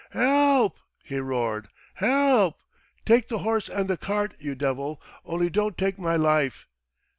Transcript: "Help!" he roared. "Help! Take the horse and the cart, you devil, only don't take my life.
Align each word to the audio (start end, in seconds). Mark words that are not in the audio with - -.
"Help!" 0.09 0.79
he 1.03 1.19
roared. 1.19 1.67
"Help! 1.93 2.55
Take 3.05 3.27
the 3.27 3.37
horse 3.37 3.69
and 3.69 3.87
the 3.87 3.97
cart, 3.97 4.33
you 4.39 4.55
devil, 4.55 4.99
only 5.25 5.47
don't 5.51 5.77
take 5.77 5.99
my 5.99 6.15
life. 6.15 6.65